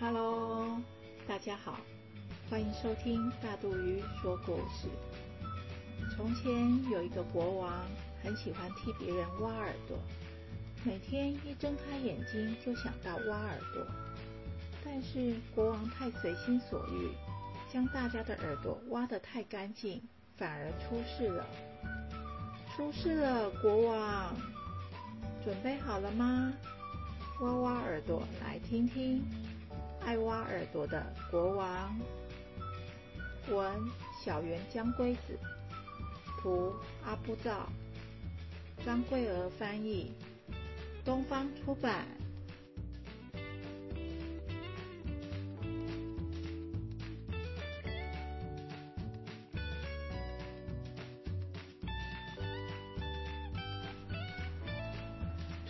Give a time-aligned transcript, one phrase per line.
[0.00, 0.80] Hello，
[1.26, 1.80] 大家好，
[2.48, 4.86] 欢迎收听大肚鱼说故事。
[6.14, 7.84] 从前有一个国王，
[8.22, 9.98] 很喜欢替别人挖耳朵，
[10.84, 13.84] 每天一睁开眼睛就想到挖耳朵。
[14.84, 17.10] 但是国王太随心所欲，
[17.68, 20.00] 将大家的耳朵挖得太干净，
[20.36, 21.44] 反而出事了。
[22.76, 24.32] 出事了，国王，
[25.44, 26.52] 准备好了吗？
[27.40, 29.24] 挖挖耳朵，来听听。
[30.08, 32.00] 爱挖耳朵的国王，
[33.50, 33.70] 文
[34.24, 35.38] 小圆江龟子，
[36.40, 37.68] 图阿布照，
[38.86, 40.10] 张桂娥翻译，
[41.04, 42.06] 东方出版。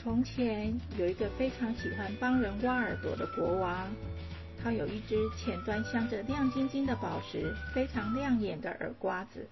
[0.00, 3.88] 从前有一个非常喜欢帮人挖耳朵的国王。
[4.62, 9.48] 他有一只前端镶着亮晶晶的宝石、非常亮眼的耳刮子。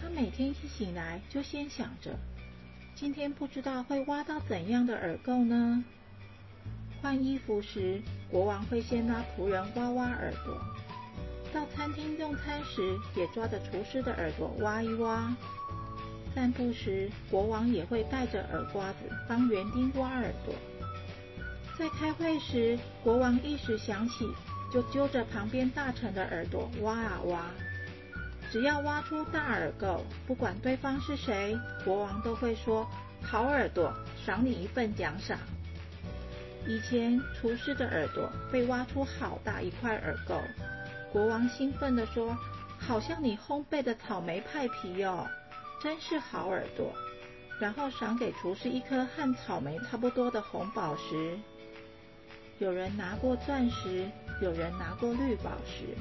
[0.00, 2.16] 他每天一醒来就先想着，
[2.94, 5.84] 今天不知道会挖到怎样的耳垢呢？
[7.02, 8.00] 换衣服时，
[8.30, 10.54] 国王会先拉仆人挖挖耳朵；
[11.52, 15.30] 到餐厅用餐时，也抓着厨师的耳朵挖一挖；
[16.34, 20.54] 散步时，国王也会带着耳刮子帮园丁挖耳朵。
[21.86, 24.28] 在开会时，国王一时想起，
[24.72, 27.46] 就揪着旁边大臣的耳朵挖啊挖。
[28.50, 32.84] 只要挖出大耳垢，不管对方是谁，国王都会说
[33.22, 35.38] ：“好耳朵，赏你一份奖赏。”
[36.66, 40.40] 以前厨师的耳朵被挖出好大一块耳垢，
[41.12, 42.36] 国王兴奋地说
[42.80, 45.24] ：“好像你烘焙的草莓派皮哦，
[45.80, 46.92] 真是好耳朵。”
[47.60, 51.38] 然后赏给厨师一颗和草莓差不多的红宝石。
[52.58, 54.06] 有人拿过钻石，
[54.40, 55.94] 有人拿过绿宝石，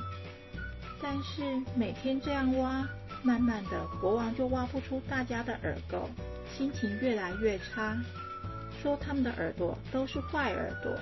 [1.02, 1.44] 但是
[1.76, 2.88] 每天这样挖，
[3.24, 6.08] 慢慢的国王就挖不出大家的耳垢，
[6.58, 7.98] 心情越来越差，
[8.82, 10.98] 说他们的耳朵都是坏耳朵。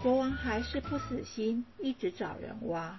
[0.00, 2.96] 国王还是不死心，一直找人挖，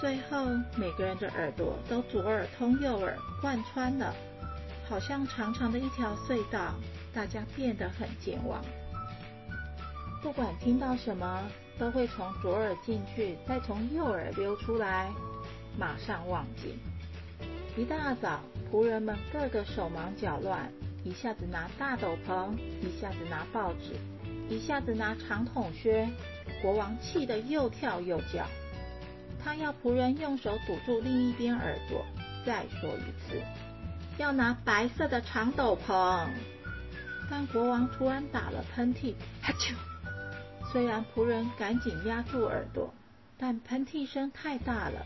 [0.00, 4.14] 最后每个人的耳朵都左耳通右耳贯穿了，
[4.88, 6.74] 好像长长的一条隧道，
[7.12, 8.62] 大家变得很健忘。
[10.22, 11.42] 不管听到什么，
[11.78, 15.10] 都会从左耳进去，再从右耳溜出来，
[15.76, 16.78] 马上忘记。
[17.76, 18.40] 一大早，
[18.70, 20.72] 仆人们个个手忙脚乱，
[21.02, 23.96] 一下子拿大斗篷，一下子拿报纸，
[24.48, 26.08] 一下子拿长筒靴。
[26.62, 28.46] 国王气得又跳又叫，
[29.42, 32.06] 他要仆人用手堵住另一边耳朵，
[32.46, 33.42] 再说一次，
[34.18, 36.28] 要拿白色的长斗篷。
[37.28, 39.74] 但国王突然打了喷嚏，哈啾！
[40.72, 42.94] 虽然仆人赶紧压住耳朵，
[43.36, 45.04] 但喷嚏声太大了，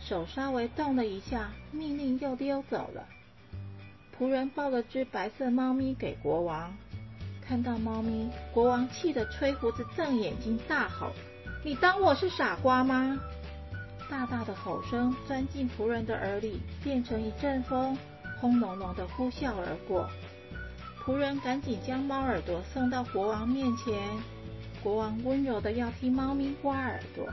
[0.00, 3.04] 手稍微动了一下，命令又溜走了。
[4.18, 6.74] 仆人抱了只白色猫咪给国王，
[7.46, 11.12] 看到猫咪，国王气得吹胡子瞪眼睛，大吼
[11.62, 13.20] ：“你当我是傻瓜吗？”
[14.08, 17.98] 大大的吼声钻进仆人的耳里，变成一阵风，
[18.40, 20.08] 轰隆隆的呼啸而过。
[21.04, 23.94] 仆人赶紧将猫耳朵送到国王面前。
[24.82, 27.28] 国王温柔的要替猫咪刮耳朵，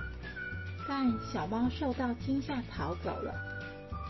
[0.88, 3.34] 但小猫受到惊吓逃走了。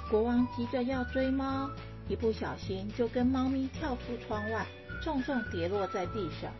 [0.09, 1.69] 国王急着要追猫，
[2.09, 4.65] 一不小心就跟猫咪跳出窗外，
[5.01, 6.51] 重重跌落在地上。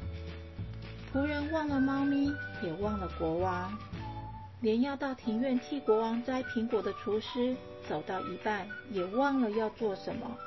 [1.11, 3.77] 仆人忘了猫咪，也忘了国王，
[4.61, 7.55] 连要到庭院替国王摘苹果的厨师，
[7.89, 10.37] 走到一半也忘了要做什么。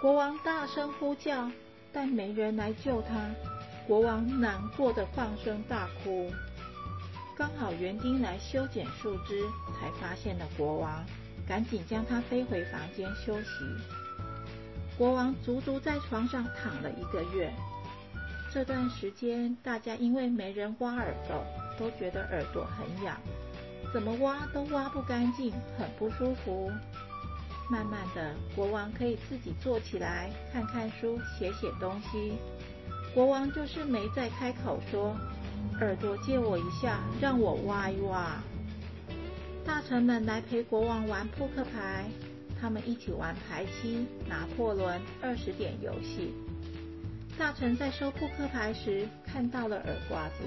[0.00, 1.50] 国王大声呼叫，
[1.92, 3.30] 但没人来救他。
[3.86, 6.32] 国王难过的放声大哭，
[7.36, 9.42] 刚好园丁来修剪树枝，
[9.78, 11.04] 才发现了国王，
[11.46, 13.48] 赶紧将他背回房间休息。
[14.96, 17.52] 国王足足在床上躺了一个月，
[18.50, 21.44] 这段时间大家因为没人挖耳朵，
[21.78, 23.20] 都觉得耳朵很痒，
[23.92, 26.72] 怎么挖都挖不干净，很不舒服。
[27.70, 32.38] 慢慢的，国王可以自己坐起来，看看书，写写东西。
[33.14, 35.14] 国王就是没再开口说
[35.80, 38.42] ：“耳朵借我一下，让我挖一挖。”
[39.64, 42.06] 大臣们来陪国王玩扑克牌，
[42.60, 46.34] 他们一起玩牌七、拿破仑、二十点游戏。
[47.38, 50.44] 大臣在收扑克牌时看到了耳刮子，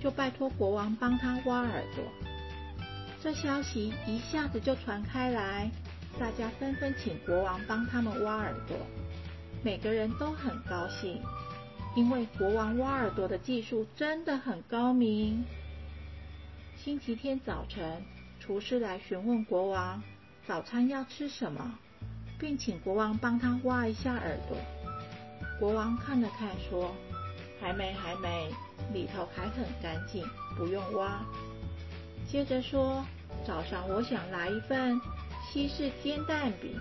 [0.00, 2.04] 就拜托国王帮他挖耳朵。
[3.22, 5.70] 这消息一下子就传开来，
[6.18, 8.76] 大家纷纷请国王帮他们挖耳朵，
[9.62, 11.20] 每个人都很高兴。
[11.98, 15.44] 因为国王挖耳朵的技术真的很高明，
[16.76, 18.00] 星期天早晨，
[18.38, 20.00] 厨师来询问国王
[20.46, 21.76] 早餐要吃什么，
[22.38, 24.56] 并请国王帮他挖一下耳朵。
[25.58, 26.94] 国王看了看，说
[27.60, 28.48] ：“还没，还没，
[28.94, 30.24] 里头还很干净，
[30.56, 31.26] 不用挖。”
[32.30, 33.04] 接着说
[33.44, 35.00] ：“早上我想来一份
[35.50, 36.78] 西式煎蛋饼，